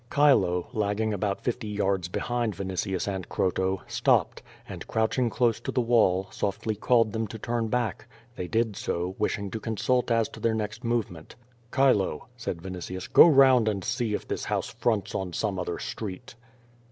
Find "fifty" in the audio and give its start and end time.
1.43-1.67